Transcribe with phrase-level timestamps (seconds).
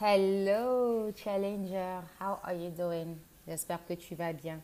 [0.00, 3.16] Hello Challenger, how are you doing?
[3.48, 4.60] J'espère que tu vas bien.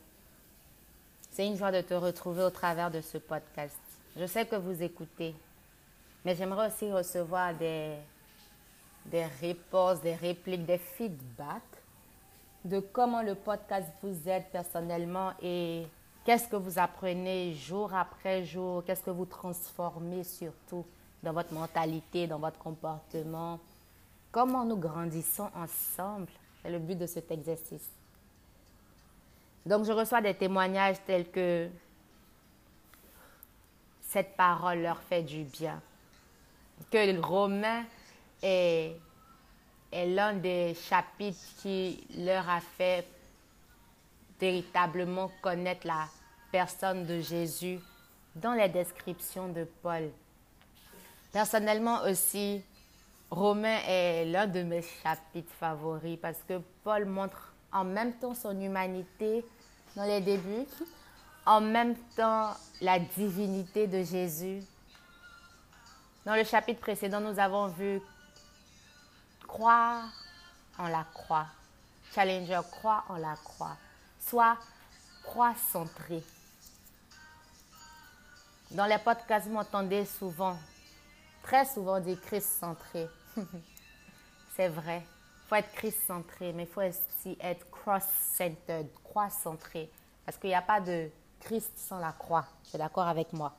[1.32, 3.76] C'est une joie de te retrouver au travers de ce podcast.
[4.16, 5.34] Je sais que vous écoutez,
[6.24, 7.96] mais j'aimerais aussi recevoir des,
[9.06, 11.82] des réponses, des répliques, des feedbacks
[12.64, 15.84] de comment le podcast vous aide personnellement et
[16.24, 20.86] qu'est-ce que vous apprenez jour après jour, qu'est-ce que vous transformez surtout
[21.24, 23.58] dans votre mentalité, dans votre comportement
[24.34, 26.26] Comment nous grandissons ensemble
[26.60, 27.88] C'est le but de cet exercice.
[29.64, 31.68] Donc, je reçois des témoignages tels que
[34.00, 35.80] cette parole leur fait du bien.
[36.90, 37.84] Que Romain
[38.42, 38.96] est,
[39.92, 43.06] est l'un des chapitres qui leur a fait
[44.40, 46.08] véritablement connaître la
[46.50, 47.78] personne de Jésus
[48.34, 50.10] dans les descriptions de Paul.
[51.30, 52.64] Personnellement aussi,
[53.34, 58.60] Romain est l'un de mes chapitres favoris parce que Paul montre en même temps son
[58.60, 59.44] humanité
[59.96, 60.68] dans les débuts,
[61.44, 64.62] en même temps la divinité de Jésus.
[66.24, 68.00] Dans le chapitre précédent, nous avons vu
[69.48, 70.04] croire
[70.78, 71.46] en la croix.
[72.14, 73.76] Challenger, croire en la croix.
[74.20, 74.56] Soit
[75.24, 76.22] croix centrée.
[78.70, 80.56] Dans les podcasts, vous m'entendez souvent,
[81.44, 83.06] très souvent dire Christ centré.
[84.56, 85.02] c'est vrai.
[85.44, 89.90] Il faut être Christ-centré, mais il faut aussi être cross-centered, croix-centré.
[90.24, 92.46] Parce qu'il n'y a pas de Christ sans la croix.
[92.68, 93.52] Tu es d'accord avec moi?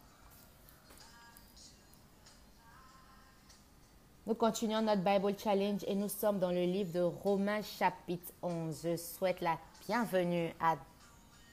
[4.26, 8.82] Nous continuons notre Bible Challenge et nous sommes dans le livre de Romains chapitre 11.
[8.84, 10.78] Je souhaite la bienvenue à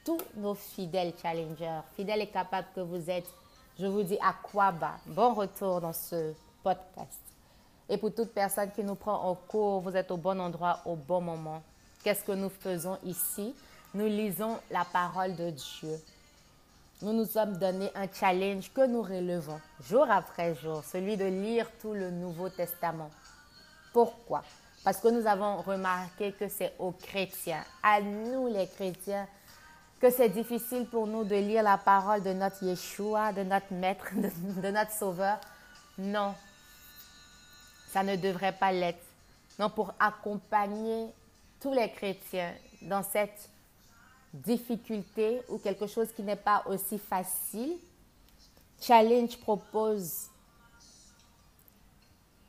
[0.03, 3.31] tous nos fidèles challengers, fidèles et capables que vous êtes.
[3.79, 4.97] Je vous dis à quoi bas.
[5.07, 7.19] Bon retour dans ce podcast.
[7.89, 10.95] Et pour toute personne qui nous prend en cours, vous êtes au bon endroit au
[10.95, 11.61] bon moment.
[12.03, 13.55] Qu'est-ce que nous faisons ici?
[13.95, 15.99] Nous lisons la parole de Dieu.
[17.01, 21.67] Nous nous sommes donné un challenge que nous relevons jour après jour, celui de lire
[21.81, 23.09] tout le Nouveau Testament.
[23.91, 24.43] Pourquoi?
[24.83, 29.27] Parce que nous avons remarqué que c'est aux chrétiens, à nous les chrétiens,
[30.03, 34.09] que c'est difficile pour nous de lire la parole de notre Yeshua, de notre Maître,
[34.13, 35.39] de, de notre Sauveur.
[35.97, 36.35] Non,
[37.87, 38.99] ça ne devrait pas l'être.
[39.57, 41.07] Non, pour accompagner
[41.61, 43.47] tous les chrétiens dans cette
[44.33, 47.77] difficulté ou quelque chose qui n'est pas aussi facile,
[48.81, 50.27] Challenge propose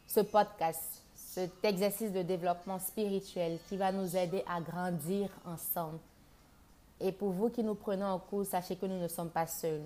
[0.08, 6.00] ce podcast, cet exercice de développement spirituel qui va nous aider à grandir ensemble.
[7.04, 9.82] Et pour vous qui nous prenons en cours, sachez que nous ne sommes pas seuls.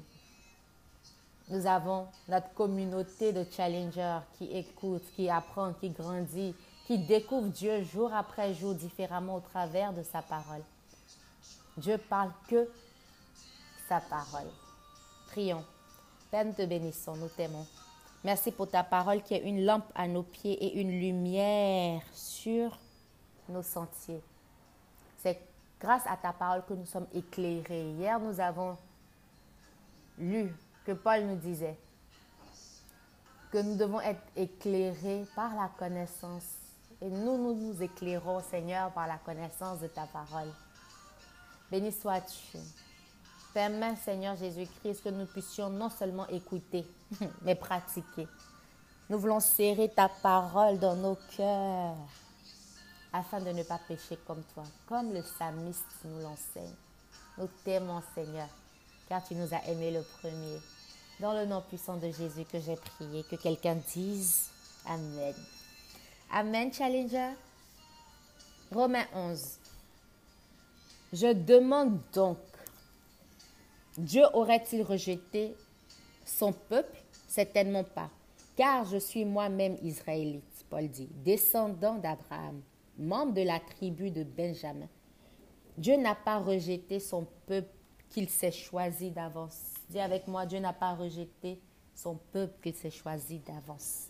[1.48, 6.54] Nous avons notre communauté de challengers qui écoutent, qui apprend, qui grandit,
[6.86, 10.62] qui découvre Dieu jour après jour différemment au travers de sa parole.
[11.76, 12.68] Dieu parle que
[13.88, 14.48] sa parole.
[15.32, 15.64] Prions.
[16.30, 17.66] Père, nous te bénissons, nous t'aimons.
[18.22, 22.78] Merci pour ta parole qui est une lampe à nos pieds et une lumière sur
[23.48, 24.22] nos sentiers.
[25.20, 25.47] C'est
[25.80, 27.90] grâce à ta parole que nous sommes éclairés.
[27.92, 28.76] Hier, nous avons
[30.18, 31.78] lu que Paul nous disait
[33.52, 36.44] que nous devons être éclairés par la connaissance.
[37.00, 40.52] Et nous, nous nous éclairons, Seigneur, par la connaissance de ta parole.
[41.70, 42.58] Béni sois-tu.
[43.54, 46.86] Permets, Seigneur Jésus-Christ, que nous puissions non seulement écouter,
[47.42, 48.28] mais pratiquer.
[49.08, 51.96] Nous voulons serrer ta parole dans nos cœurs
[53.12, 56.74] afin de ne pas pécher comme toi, comme le psalmiste nous l'enseigne.
[57.38, 58.48] Nous t'aimons, Seigneur,
[59.08, 60.58] car tu nous as aimés le premier.
[61.20, 64.50] Dans le nom puissant de Jésus que j'ai prié, que quelqu'un dise
[64.86, 65.34] Amen.
[66.30, 67.32] Amen, Challenger.
[68.72, 69.58] Romains 11.
[71.12, 72.38] Je demande donc,
[73.96, 75.56] Dieu aurait-il rejeté
[76.26, 76.96] son peuple?
[77.26, 78.10] Certainement pas,
[78.56, 82.60] car je suis moi-même israélite, Paul dit, descendant d'Abraham,
[82.98, 84.88] membre de la tribu de Benjamin.
[85.76, 87.70] Dieu n'a pas rejeté son peuple
[88.10, 89.74] qu'il s'est choisi d'avance.
[89.88, 91.60] Dis avec moi, Dieu n'a pas rejeté
[91.94, 94.08] son peuple qu'il s'est choisi d'avance.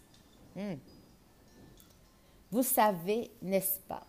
[0.57, 0.77] Hmm.
[2.51, 4.07] Vous savez, n'est-ce pas,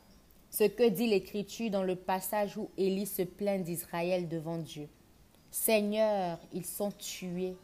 [0.49, 4.87] ce que dit l'Écriture dans le passage où Élie se plaint d'Israël devant Dieu?
[5.51, 7.55] Seigneur, ils sont tués.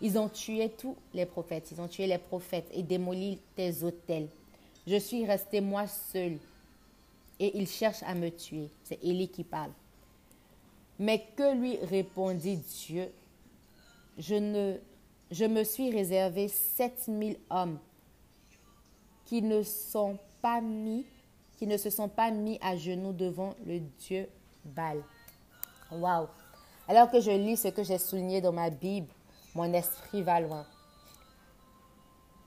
[0.00, 1.70] Ils ont tué tous les prophètes.
[1.70, 4.28] Ils ont tué les prophètes et démoli tes autels.
[4.86, 6.38] Je suis resté moi seul
[7.38, 8.68] et ils cherchent à me tuer.
[8.84, 9.72] C'est Élie qui parle.
[10.98, 13.10] Mais que lui répondit Dieu
[14.18, 14.76] je, ne,
[15.30, 17.78] je me suis réservé 7000 hommes
[19.24, 21.06] qui ne sont pas mis
[21.62, 24.28] qui ne se sont pas mis à genoux devant le Dieu
[24.64, 25.00] Baal.
[25.92, 26.26] Waouh!
[26.88, 29.06] Alors que je lis ce que j'ai souligné dans ma Bible,
[29.54, 30.66] mon esprit va loin.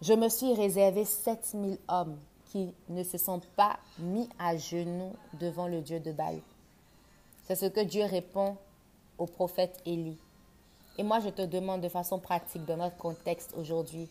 [0.08, 2.20] Je me suis réservé 7000 hommes
[2.52, 6.42] qui ne se sont pas mis à genoux devant le Dieu de Baal.
[7.46, 8.56] C'est ce que Dieu répond
[9.18, 10.20] au prophète Élie.
[11.00, 14.08] Et moi, je te demande de façon pratique, dans notre contexte aujourd'hui,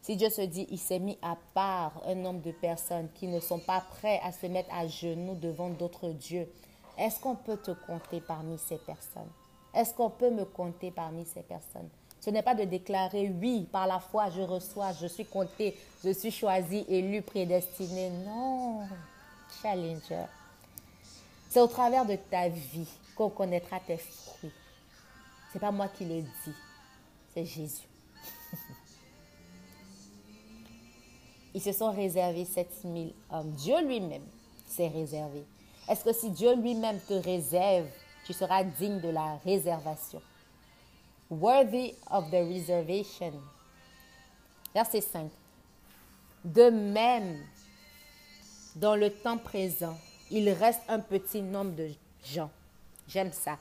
[0.00, 3.40] si Dieu se dit, il s'est mis à part un nombre de personnes qui ne
[3.40, 6.50] sont pas prêts à se mettre à genoux devant d'autres dieux,
[6.96, 9.30] est-ce qu'on peut te compter parmi ces personnes?
[9.74, 11.90] Est-ce qu'on peut me compter parmi ces personnes?
[12.20, 16.10] Ce n'est pas de déclarer, oui, par la foi, je reçois, je suis compté, je
[16.10, 18.10] suis choisi, élu, prédestiné.
[18.10, 18.80] Non,
[19.62, 20.26] challenger.
[21.48, 24.52] C'est au travers de ta vie qu'on connaîtra tes fruits.
[25.48, 26.54] Ce n'est pas moi qui le dis,
[27.32, 27.86] c'est Jésus.
[31.54, 33.52] Ils se sont réservés 7000 hommes.
[33.52, 34.26] Dieu lui-même
[34.66, 35.44] s'est réservé.
[35.88, 37.86] Est-ce que si Dieu lui-même te réserve,
[38.26, 40.20] tu seras digne de la réservation?
[41.30, 43.32] Worthy of the reservation.
[44.74, 45.30] Verset 5.
[46.44, 47.38] De même,
[48.76, 49.98] dans le temps présent,
[50.30, 51.90] il reste un petit nombre de
[52.24, 52.50] gens.
[53.08, 53.58] J'aime ça.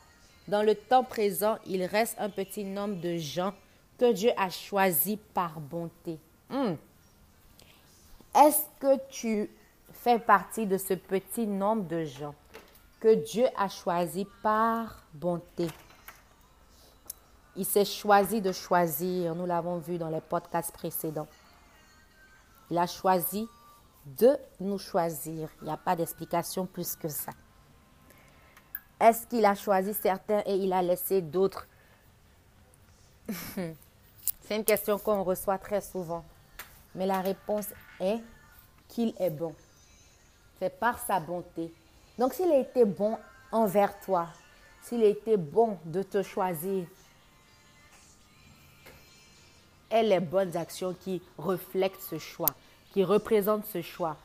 [0.48, 3.54] Dans le temps présent, il reste un petit nombre de gens
[3.98, 6.20] que Dieu a choisis par bonté.
[6.50, 6.76] Hmm.
[8.36, 9.50] Est-ce que tu
[9.92, 12.36] fais partie de ce petit nombre de gens
[13.00, 15.68] que Dieu a choisis par bonté?
[17.58, 21.28] Il s'est choisi de choisir, nous l'avons vu dans les podcasts précédents.
[22.70, 23.48] Il a choisi
[24.06, 25.50] de nous choisir.
[25.62, 27.32] Il n'y a pas d'explication plus que ça.
[29.00, 31.68] Est-ce qu'il a choisi certains et il a laissé d'autres?
[33.28, 36.24] C'est une question qu'on reçoit très souvent.
[36.96, 37.68] Mais la réponse
[38.00, 38.20] est
[38.88, 39.54] qu'il est bon.
[40.60, 41.74] C'est par sa bonté.
[42.18, 43.18] Donc s'il a été bon
[43.52, 44.28] envers toi,
[44.82, 46.88] s'il a été bon de te choisir,
[49.92, 52.50] et les bonnes actions qui reflètent ce choix,
[52.92, 54.18] qui représentent ce choix.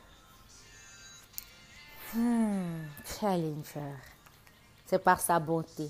[2.14, 2.85] Hmm,
[3.19, 3.94] challenger.
[4.87, 5.88] C'est par sa bonté.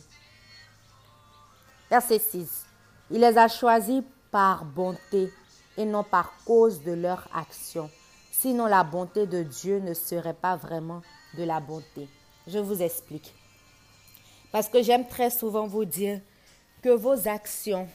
[1.91, 2.67] Verset 6.
[3.11, 5.33] Il les a choisis par bonté
[5.77, 7.91] et non par cause de leur action.
[8.31, 11.03] Sinon, la bonté de Dieu ne serait pas vraiment
[11.37, 12.09] de la bonté.
[12.47, 13.35] Je vous explique.
[14.51, 16.21] Parce que j'aime très souvent vous dire
[16.83, 17.89] que vos actions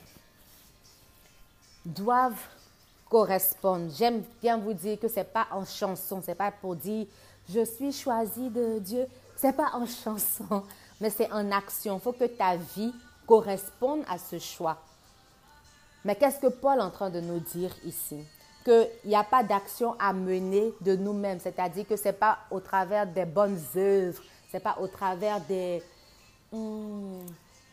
[1.87, 2.47] doivent
[3.09, 3.91] correspondre.
[3.95, 7.07] J'aime bien vous dire que ce n'est pas en chanson, ce n'est pas pour dire
[7.49, 9.05] je suis choisi de Dieu.
[9.37, 10.63] Ce n'est pas en chanson,
[11.01, 11.97] mais c'est en action.
[11.97, 12.93] Il faut que ta vie
[13.25, 14.77] corresponde à ce choix.
[16.03, 18.17] Mais qu'est-ce que Paul est en train de nous dire ici?
[18.63, 22.59] Qu'il n'y a pas d'action à mener de nous-mêmes, c'est-à-dire que ce n'est pas au
[22.59, 25.81] travers des bonnes œuvres, ce n'est pas au travers des,
[26.51, 27.25] hmm,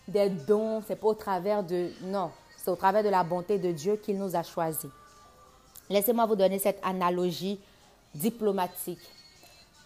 [0.07, 1.91] des dons, ce n'est pas au travers de...
[2.03, 2.31] Non,
[2.65, 4.91] c'est au travers de la bonté de Dieu qu'il nous a choisis.
[5.91, 7.61] Laissez-moi vous donner cette analogie
[8.15, 9.03] diplomatique.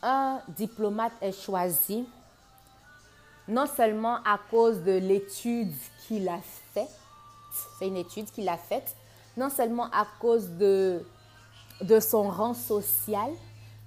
[0.00, 2.06] Un diplomate est choisi
[3.48, 5.72] non seulement à cause de l'étude
[6.06, 6.38] qu'il a
[6.72, 6.94] faite,
[7.78, 8.94] c'est une étude qu'il a faite,
[9.36, 11.04] non seulement à cause de,
[11.80, 13.30] de son rang social,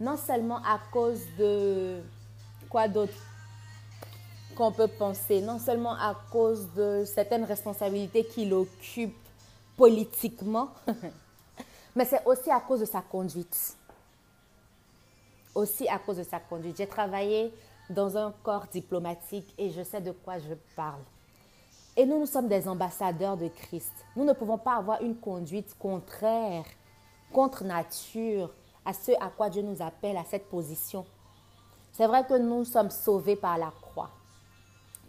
[0.02, 2.02] non seulement à cause de
[2.70, 3.14] quoi d'autre?
[4.56, 9.16] Qu'on peut penser, non seulement à cause de certaines responsabilités qu'il occupe
[9.78, 10.70] politiquement,
[11.96, 13.76] mais c'est aussi à cause de sa conduite.
[15.54, 16.78] Aussi à cause de sa conduite.
[16.78, 17.54] J'ai travaillé
[17.90, 21.02] dans un corps diplomatique et je sais de quoi je parle.
[21.98, 23.94] Et nous, nous sommes des ambassadeurs de Christ.
[24.16, 26.64] Nous ne pouvons pas avoir une conduite contraire,
[27.34, 28.50] contre nature,
[28.86, 31.06] à ce à quoi Dieu nous appelle, à cette position.
[31.92, 34.10] C'est vrai que nous sommes sauvés par la croix.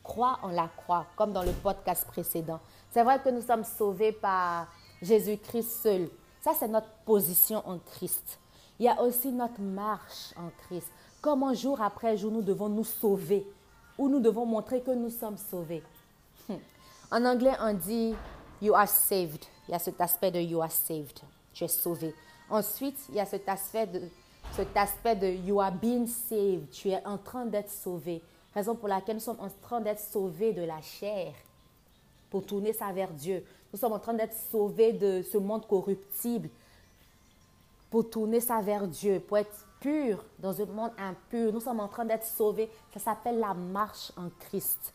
[0.03, 2.61] Crois en la croix, comme dans le podcast précédent.
[2.91, 4.67] C'est vrai que nous sommes sauvés par
[5.01, 6.09] Jésus-Christ seul.
[6.41, 8.39] Ça, c'est notre position en Christ.
[8.79, 10.89] Il y a aussi notre marche en Christ.
[11.21, 13.47] Comment jour après jour nous devons nous sauver,
[13.97, 15.83] ou nous devons montrer que nous sommes sauvés.
[17.13, 18.15] En anglais, on dit
[18.63, 19.45] You are saved.
[19.69, 21.21] Il y a cet aspect de You are saved.
[21.53, 22.15] Tu es sauvé.
[22.49, 24.01] Ensuite, il y a cet aspect de,
[24.53, 26.71] cet aspect de You are being saved.
[26.71, 28.23] Tu es en train d'être sauvé.
[28.55, 31.33] Raison pour laquelle nous sommes en train d'être sauvés de la chair
[32.31, 33.45] pour tourner ça vers Dieu.
[33.73, 36.49] Nous sommes en train d'être sauvés de ce monde corruptible
[37.91, 41.53] pour tourner ça vers Dieu, pour être pur dans un monde impur.
[41.53, 42.71] Nous sommes en train d'être sauvés.
[42.93, 44.95] Ça s'appelle la marche en Christ.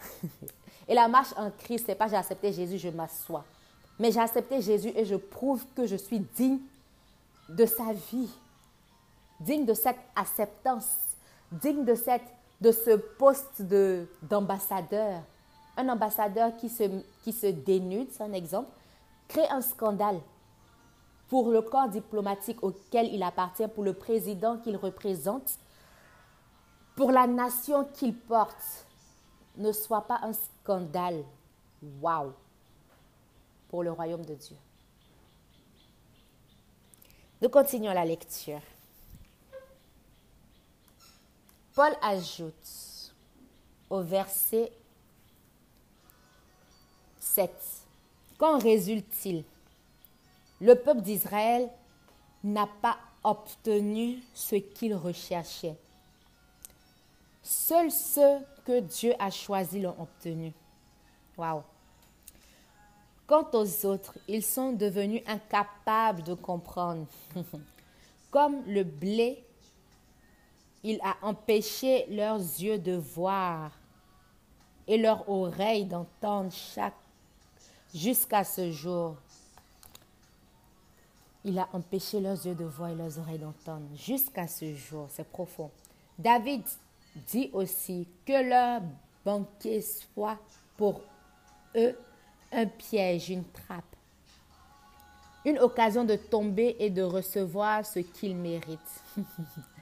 [0.88, 3.44] Et la marche en Christ, ce n'est pas j'ai accepté Jésus, je m'assois.
[3.98, 6.60] Mais j'ai accepté Jésus et je prouve que je suis digne
[7.48, 8.30] de sa vie.
[9.40, 10.96] digne de cette acceptance,
[11.52, 12.26] digne de, cette,
[12.60, 13.62] de ce poste
[14.22, 15.22] d'ambassadeur.
[15.76, 16.84] Un ambassadeur qui se,
[17.22, 18.70] qui se dénude, c'est un exemple,
[19.28, 20.20] crée un scandale
[21.28, 25.58] pour le corps diplomatique auquel il appartient, pour le président qu'il représente,
[26.94, 28.86] pour la nation qu'il porte,
[29.56, 31.24] ne soit pas un scandale.
[32.00, 32.32] Waouh!
[33.68, 34.56] Pour le royaume de Dieu.
[37.42, 38.60] Nous continuons la lecture.
[41.76, 43.12] Paul ajoute
[43.90, 44.72] au verset
[47.20, 47.50] 7.
[48.38, 49.44] Qu'en résulte-t-il?
[50.62, 51.68] Le peuple d'Israël
[52.42, 55.76] n'a pas obtenu ce qu'il recherchait.
[57.42, 60.54] Seuls ceux que Dieu a choisis l'ont obtenu.
[61.36, 61.62] Waouh!
[63.26, 67.06] Quant aux autres, ils sont devenus incapables de comprendre.
[68.30, 69.45] Comme le blé,
[70.88, 73.72] il a empêché leurs yeux de voir
[74.86, 76.94] et leurs oreilles d'entendre chaque
[77.92, 79.16] jusqu'à ce jour.
[81.44, 85.08] Il a empêché leurs yeux de voir et leurs oreilles d'entendre jusqu'à ce jour.
[85.10, 85.72] C'est profond.
[86.16, 86.62] David
[87.26, 88.80] dit aussi que leur
[89.24, 90.38] banquet soit
[90.76, 91.00] pour
[91.74, 91.98] eux
[92.52, 93.96] un piège, une trappe,
[95.44, 99.02] une occasion de tomber et de recevoir ce qu'ils méritent.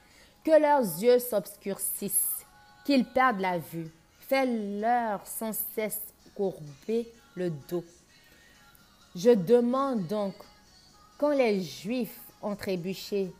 [0.45, 2.45] que leurs yeux s'obscurcissent,
[2.85, 3.91] qu'ils perdent la vue.
[4.19, 6.01] Fais-leur sans cesse
[6.35, 7.83] courber le dos.
[9.15, 10.35] Je demande donc,
[11.17, 13.31] quand les Juifs ont trébuché,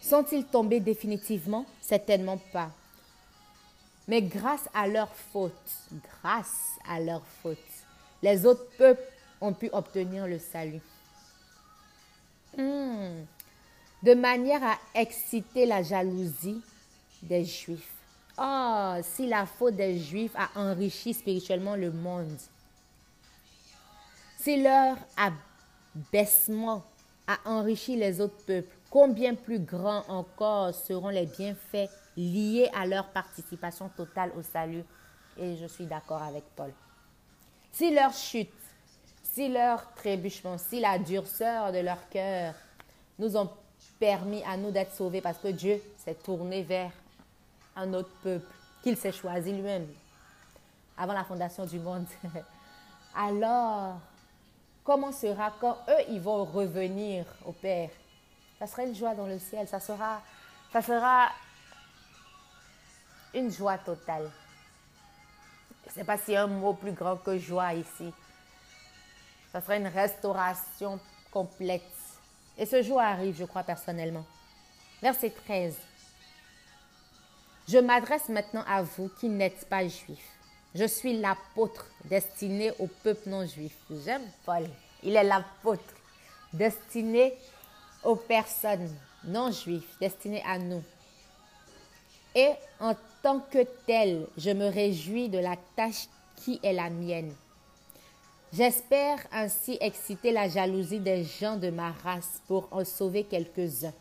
[0.00, 1.66] sont-ils tombés définitivement?
[1.80, 2.70] Certainement pas.
[4.06, 5.52] Mais grâce à leur faute,
[6.22, 7.58] grâce à leur faute,
[8.22, 9.02] les autres peuples
[9.40, 10.80] ont pu obtenir le salut.
[12.56, 13.24] Hmm.
[14.02, 16.62] De manière à exciter la jalousie
[17.22, 17.94] des Juifs.
[18.38, 22.38] Oh, si la faute des Juifs a enrichi spirituellement le monde,
[24.38, 26.84] si leur abaissement
[27.26, 33.08] a enrichi les autres peuples, combien plus grands encore seront les bienfaits liés à leur
[33.08, 34.84] participation totale au salut?
[35.36, 36.72] Et je suis d'accord avec Paul.
[37.72, 38.48] Si leur chute,
[39.24, 42.54] si leur trébuchement, si la durceur de leur cœur
[43.18, 43.50] nous ont
[43.98, 46.90] permis à nous d'être sauvés parce que Dieu s'est tourné vers
[47.76, 48.52] un autre peuple
[48.82, 49.86] qu'il s'est choisi lui-même
[50.96, 52.06] avant la fondation du monde.
[53.14, 53.98] Alors,
[54.84, 57.90] comment sera quand eux, ils vont revenir au Père?
[58.58, 60.20] Ça sera une joie dans le ciel, ça sera,
[60.72, 61.28] ça sera
[63.34, 64.30] une joie totale.
[65.84, 68.12] Je ne sais pas s'il y a un mot plus grand que joie ici.
[69.52, 71.00] Ça serait une restauration
[71.30, 71.82] complète.
[72.58, 74.26] Et ce jour arrive, je crois personnellement.
[75.00, 75.74] Verset 13.
[77.68, 80.38] Je m'adresse maintenant à vous qui n'êtes pas juifs.
[80.74, 83.76] Je suis l'apôtre destiné au peuple non juif.
[84.04, 84.68] J'aime Paul.
[85.02, 85.94] Il est l'apôtre
[86.52, 87.34] destiné
[88.02, 88.90] aux personnes
[89.24, 90.82] non juives, destiné à nous.
[92.34, 92.50] Et
[92.80, 97.34] en tant que tel, je me réjouis de la tâche qui est la mienne.
[98.52, 103.92] J'espère ainsi exciter la jalousie des gens de ma race pour en sauver quelques-uns.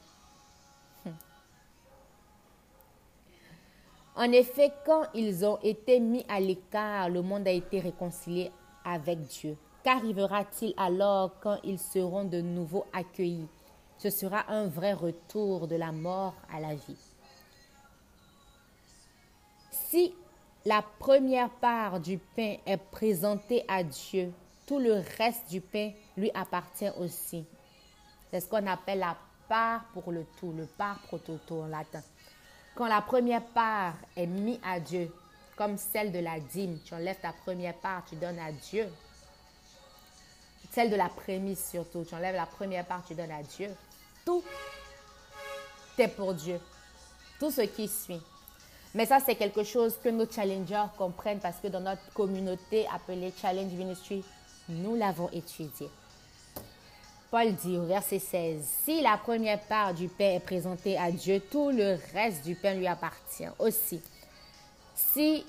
[4.16, 8.52] En effet, quand ils ont été mis à l'écart, le monde a été réconcilié
[8.84, 9.58] avec Dieu.
[9.84, 13.48] Qu'arrivera-t-il alors quand ils seront de nouveau accueillis?
[13.98, 16.98] Ce sera un vrai retour de la mort à la vie.
[19.72, 20.14] Si
[20.68, 24.34] la première part du pain est présentée à Dieu,
[24.66, 27.46] tout le reste du pain lui appartient aussi.
[28.30, 29.16] C'est ce qu'on appelle la
[29.48, 32.02] part pour le tout, le part pro toto en latin.
[32.76, 35.10] Quand la première part est mise à Dieu,
[35.56, 38.90] comme celle de la dîme, tu enlèves ta première part, tu donnes à Dieu.
[40.72, 43.70] Celle de la prémisse surtout, tu enlèves la première part, tu donnes à Dieu.
[44.26, 44.44] Tout
[45.98, 46.60] est pour Dieu.
[47.40, 48.22] Tout ce qui suit.
[48.98, 53.32] Mais ça, c'est quelque chose que nos challengers comprennent parce que dans notre communauté appelée
[53.40, 54.24] Challenge Ministry,
[54.70, 55.88] nous l'avons étudié.
[57.30, 61.40] Paul dit au verset 16, Si la première part du pain est présentée à Dieu,
[61.40, 64.02] tout le reste du pain lui appartient aussi.
[64.96, 65.46] Si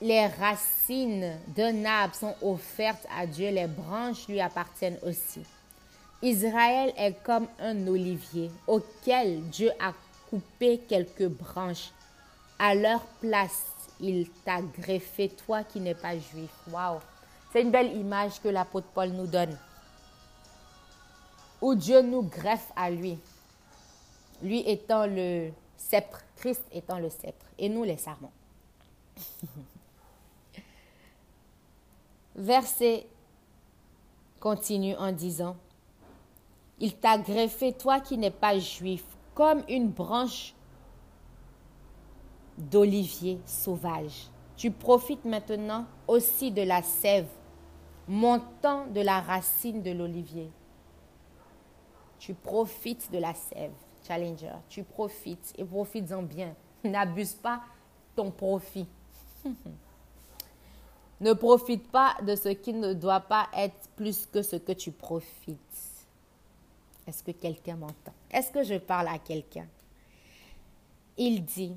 [0.00, 5.42] les racines d'un arbre sont offertes à Dieu, les branches lui appartiennent aussi.
[6.22, 9.92] Israël est comme un olivier auquel Dieu a
[10.30, 11.90] coupé quelques branches
[12.58, 13.66] à leur place,
[14.00, 16.50] il t'a greffé, toi qui n'es pas juif.
[16.70, 16.98] Waouh!
[17.52, 19.56] C'est une belle image que l'apôtre Paul nous donne.
[21.60, 23.18] Où Dieu nous greffe à lui.
[24.42, 28.32] lui étant le sceptre, Christ étant le sceptre, et nous les sarments.
[32.36, 33.06] Verset
[34.38, 35.56] continue en disant,
[36.78, 39.02] Il t'a greffé, toi qui n'es pas juif,
[39.34, 40.54] comme une branche
[42.58, 44.28] d'olivier sauvage.
[44.56, 47.28] Tu profites maintenant aussi de la sève
[48.08, 50.50] montant de la racine de l'olivier.
[52.18, 53.72] Tu profites de la sève,
[54.06, 54.54] Challenger.
[54.68, 56.54] Tu profites et profites-en bien.
[56.84, 57.60] N'abuse pas
[58.16, 58.88] ton profit.
[61.20, 64.90] ne profite pas de ce qui ne doit pas être plus que ce que tu
[64.90, 65.58] profites.
[67.06, 68.12] Est-ce que quelqu'un m'entend?
[68.30, 69.66] Est-ce que je parle à quelqu'un?
[71.16, 71.76] Il dit,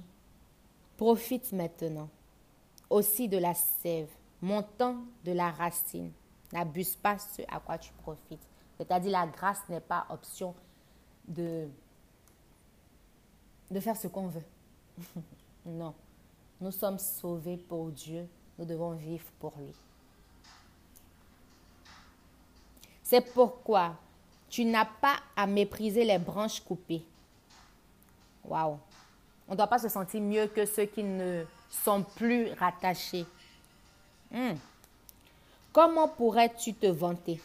[1.02, 2.08] profite maintenant
[2.88, 4.08] aussi de la sève,
[4.40, 6.12] montant de la racine.
[6.54, 8.48] N'abuse pas ce à quoi tu profites.
[8.78, 10.54] C'est-à-dire la grâce n'est pas option
[11.28, 11.68] de,
[13.72, 14.44] de faire ce qu'on veut.
[15.66, 15.96] non.
[16.60, 18.30] Nous sommes sauvés pour Dieu.
[18.60, 19.74] Nous devons vivre pour lui.
[23.02, 23.96] C'est pourquoi
[24.52, 27.04] tu n'as pas à mépriser les branches coupées.
[28.46, 28.78] Waouh!
[29.52, 33.26] On ne doit pas se sentir mieux que ceux qui ne sont plus rattachés.
[34.32, 34.54] Hmm.
[35.74, 37.42] Comment pourrais-tu te vanter?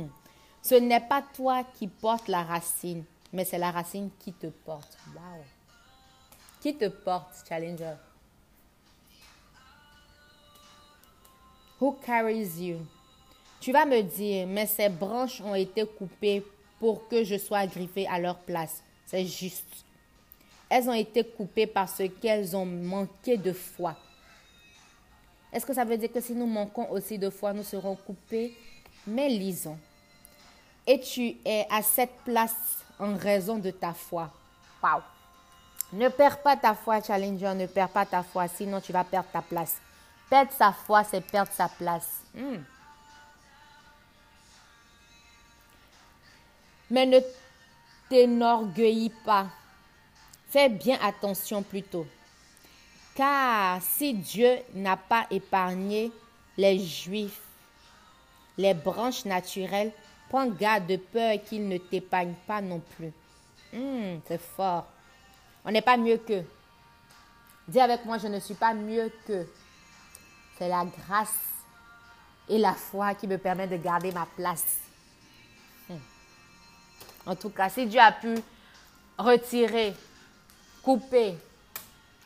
[0.62, 4.98] Ce n'est pas toi qui portes la racine, mais c'est la racine qui te porte.
[5.14, 5.44] Wow.
[6.60, 7.94] Qui te porte, Challenger?
[11.80, 12.78] Who carries you?
[13.60, 16.44] Tu vas me dire, mais ces branches ont été coupées
[16.80, 18.82] pour que je sois griffé à leur place.
[19.04, 19.85] C'est juste.
[20.68, 23.96] Elles ont été coupées parce qu'elles ont manqué de foi.
[25.52, 28.56] Est-ce que ça veut dire que si nous manquons aussi de foi, nous serons coupés?
[29.06, 29.78] Mais lisons.
[30.86, 34.30] Et tu es à cette place en raison de ta foi.
[34.82, 35.02] Wow.
[35.92, 39.28] Ne perds pas ta foi, Challenger, ne perds pas ta foi, sinon tu vas perdre
[39.32, 39.76] ta place.
[40.28, 42.22] Perdre sa foi, c'est perdre sa place.
[42.34, 42.58] Hmm.
[46.90, 47.20] Mais ne
[48.08, 49.46] t'énorgueillis pas
[50.48, 52.06] Fais bien attention plutôt.
[53.14, 56.12] Car si Dieu n'a pas épargné
[56.56, 57.40] les Juifs,
[58.58, 59.92] les branches naturelles,
[60.28, 63.12] prends garde de peur qu'il ne t'épargne pas non plus.
[63.72, 64.86] Hmm, c'est fort.
[65.64, 66.44] On n'est pas mieux qu'eux.
[67.68, 69.48] Dis avec moi, je ne suis pas mieux qu'eux.
[70.56, 71.34] C'est la grâce
[72.48, 74.78] et la foi qui me permet de garder ma place.
[75.88, 75.96] Hmm.
[77.26, 78.36] En tout cas, si Dieu a pu
[79.18, 79.94] retirer
[80.86, 81.36] coupé,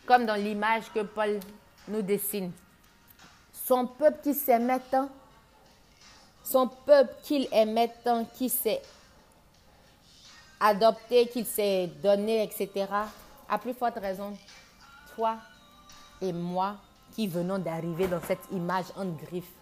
[0.04, 1.40] comme dans l'image que Paul
[1.88, 2.52] nous dessine.
[3.54, 5.08] Son peuple qui s'aimait tant,
[6.44, 8.82] son peuple qu'il aimait tant, qui s'est
[10.60, 12.86] adopté, qu'il s'est donné, etc.,
[13.48, 14.36] a plus forte raison,
[15.16, 15.38] toi
[16.20, 16.76] et moi
[17.12, 19.54] qui venons d'arriver dans cette image en griffe.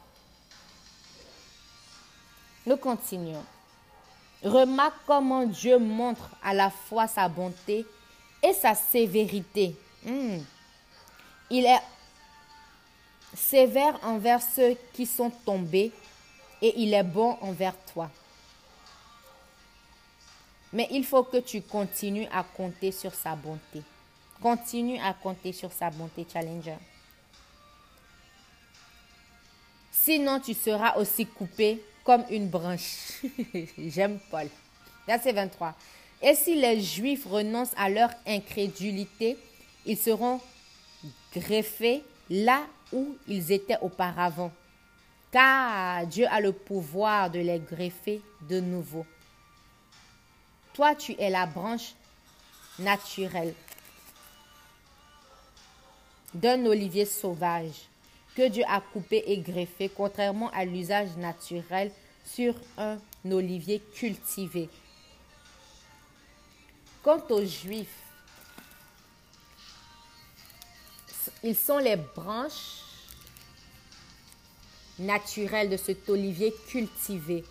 [2.66, 3.44] Nous continuons.
[4.42, 7.86] Remarque comment Dieu montre à la fois sa bonté
[8.42, 9.74] et sa sévérité.
[10.04, 10.38] Hmm.
[11.50, 11.80] Il est
[13.34, 15.92] sévère envers ceux qui sont tombés
[16.60, 18.10] et il est bon envers toi.
[20.72, 23.82] Mais il faut que tu continues à compter sur sa bonté.
[24.42, 26.76] Continue à compter sur sa bonté, Challenger.
[29.90, 33.22] Sinon, tu seras aussi coupé comme une branche.
[33.78, 34.48] J'aime Paul.
[35.06, 35.74] Verset 23.
[36.22, 39.36] Et si les Juifs renoncent à leur incrédulité,
[39.86, 40.40] ils seront
[41.34, 44.52] greffés là où ils étaient auparavant,
[45.30, 49.06] car Dieu a le pouvoir de les greffer de nouveau.
[50.74, 51.94] Toi, tu es la branche
[52.78, 53.54] naturelle
[56.34, 57.88] d'un olivier sauvage
[58.34, 61.90] que Dieu a coupé et greffé, contrairement à l'usage naturel
[62.24, 62.98] sur un
[63.30, 64.68] olivier cultivé.
[67.02, 67.86] Quant aux Juifs,
[71.42, 72.82] ils sont les branches
[74.98, 77.44] naturelles de cet olivier cultivé.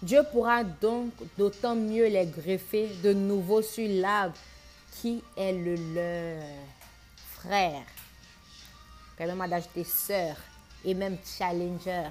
[0.00, 4.36] Dieu pourra donc d'autant mieux les greffer de nouveau sur l'arbre
[4.92, 6.44] qui est le leur.
[7.32, 7.84] Frère,
[9.16, 10.36] permets-moi d'ajouter sœur
[10.84, 12.08] et même challenger.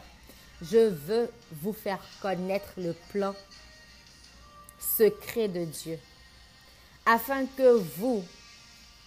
[0.62, 3.34] Je veux vous faire connaître le plan
[4.80, 5.98] secret de Dieu
[7.06, 8.24] afin que vous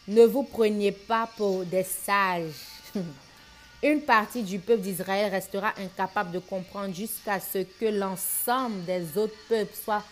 [0.09, 2.53] ne vous preniez pas pour des sages.
[3.83, 9.37] Une partie du peuple d'Israël restera incapable de comprendre jusqu'à ce que l'ensemble des autres
[9.49, 10.05] peuples soient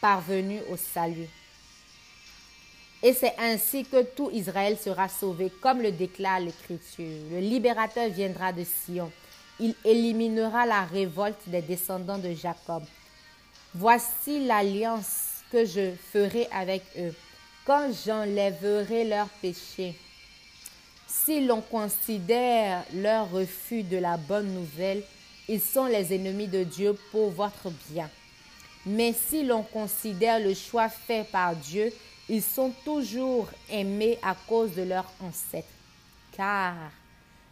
[0.00, 1.28] parvenus au salut.
[3.02, 7.22] Et c'est ainsi que tout Israël sera sauvé, comme le déclare l'Écriture.
[7.30, 9.10] Le libérateur viendra de Sion.
[9.58, 12.82] Il éliminera la révolte des descendants de Jacob.
[13.74, 17.14] Voici l'alliance que je ferai avec eux,
[17.70, 19.94] quand j'enlèverai leurs péchés.
[21.06, 25.04] Si l'on considère leur refus de la bonne nouvelle,
[25.46, 28.10] ils sont les ennemis de Dieu pour votre bien.
[28.86, 31.92] Mais si l'on considère le choix fait par Dieu,
[32.28, 35.68] ils sont toujours aimés à cause de leurs ancêtres.
[36.32, 36.74] Car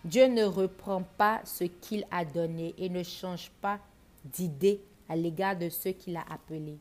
[0.04, 3.78] Dieu ne reprend pas ce qu'il a donné et ne change pas
[4.24, 6.80] d'idée à l'égard de ceux qu'il a appelés.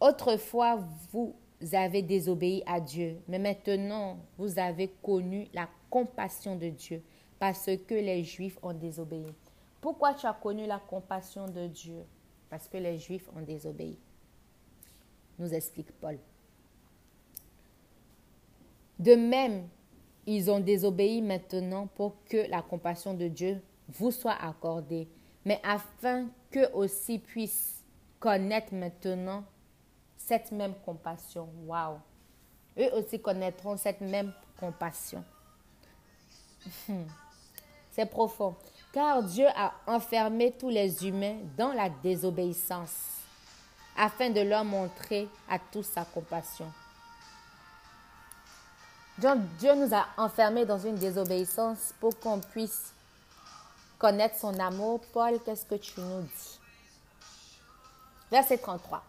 [0.00, 0.78] Autrefois,
[1.10, 1.34] vous
[1.72, 7.02] avez désobéi à Dieu, mais maintenant, vous avez connu la compassion de Dieu
[7.38, 9.26] parce que les Juifs ont désobéi.
[9.80, 12.04] Pourquoi tu as connu la compassion de Dieu?
[12.50, 13.98] Parce que les Juifs ont désobéi.
[15.38, 16.18] Nous explique Paul.
[18.98, 19.68] De même,
[20.26, 25.08] ils ont désobéi maintenant pour que la compassion de Dieu vous soit accordée,
[25.44, 27.84] mais afin qu'eux aussi puissent
[28.18, 29.44] connaître maintenant
[30.26, 31.48] cette même compassion.
[31.66, 31.98] Waouh!
[32.78, 35.24] Eux aussi connaîtront cette même compassion.
[37.92, 38.56] C'est profond.
[38.92, 43.20] Car Dieu a enfermé tous les humains dans la désobéissance
[43.96, 46.70] afin de leur montrer à tous sa compassion.
[49.18, 52.92] Dieu nous a enfermés dans une désobéissance pour qu'on puisse
[53.98, 55.00] connaître son amour.
[55.12, 56.60] Paul, qu'est-ce que tu nous dis?
[58.30, 59.02] Verset 33.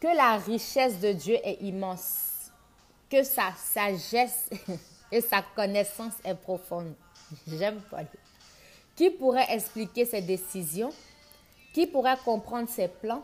[0.00, 2.50] Que la richesse de Dieu est immense,
[3.10, 4.48] que sa sagesse
[5.12, 6.94] et sa connaissance est profonde.
[7.46, 8.06] J'aime Paul.
[8.96, 10.92] Qui pourrait expliquer ses décisions?
[11.74, 13.22] Qui pourrait comprendre ses plans?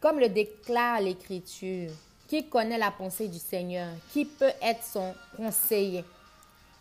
[0.00, 1.90] Comme le déclare l'Écriture,
[2.28, 6.04] qui connaît la pensée du Seigneur Qui peut être son conseiller?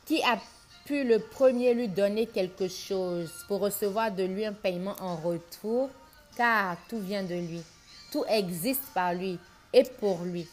[0.06, 0.40] Qui a
[0.86, 5.90] pu le premier lui donner quelque chose pour recevoir de lui un paiement en retour?
[6.36, 7.64] Car tout vient de lui.
[8.12, 9.40] Tout existe par lui
[9.74, 10.48] et pour lui.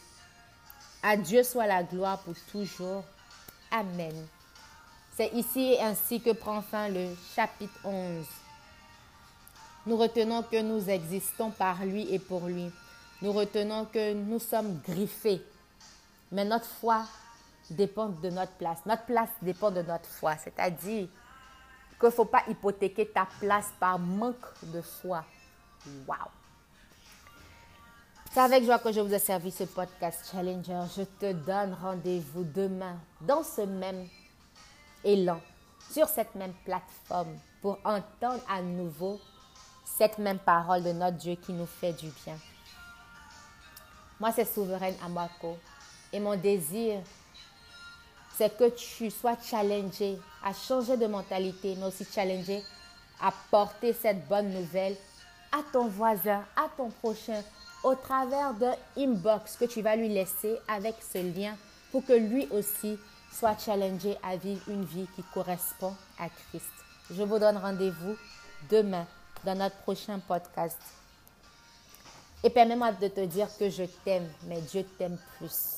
[1.01, 3.03] À Dieu soit la gloire pour toujours.
[3.71, 4.27] Amen.
[5.15, 8.25] C'est ici ainsi que prend fin le chapitre 11.
[9.85, 12.71] Nous retenons que nous existons par lui et pour lui.
[13.21, 15.41] Nous retenons que nous sommes griffés.
[16.31, 17.05] Mais notre foi
[17.69, 18.79] dépend de notre place.
[18.85, 20.35] Notre place dépend de notre foi.
[20.37, 21.07] C'est-à-dire
[21.99, 25.23] qu'il ne faut pas hypothéquer ta place par manque de foi.
[26.07, 26.15] Wow!
[28.35, 30.81] C'est avec joie que je vous ai servi ce podcast Challenger.
[30.97, 34.09] Je te donne rendez-vous demain dans ce même
[35.05, 35.39] élan,
[35.89, 39.21] sur cette même plateforme, pour entendre à nouveau
[39.85, 42.35] cette même parole de notre Dieu qui nous fait du bien.
[44.19, 45.55] Moi, c'est Souveraine Amako.
[46.11, 46.99] Et mon désir,
[48.35, 52.61] c'est que tu sois challengé à changer de mentalité, mais aussi challengé
[53.21, 54.97] à porter cette bonne nouvelle
[55.53, 57.41] à ton voisin, à ton prochain,
[57.85, 61.55] au travers d'un inbox que tu vas lui laisser avec ce lien
[61.91, 62.97] pour que lui aussi
[63.31, 66.65] soit challengé à vivre une vie qui correspond à Christ.
[67.11, 68.15] Je vous donne rendez-vous
[68.71, 69.05] demain
[69.43, 70.79] dans notre prochain podcast.
[72.43, 75.74] Et permets-moi de te dire que je t'aime, mais Dieu t'aime plus.